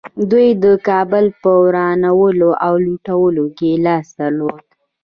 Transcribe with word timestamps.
دوی 0.31 0.47
د 0.63 0.65
کابل 0.87 1.25
په 1.41 1.51
ورانولو 1.63 2.49
او 2.65 2.73
لوټولو 2.87 3.43
کې 3.57 3.69
لاس 3.85 4.07
درلود 4.19 4.63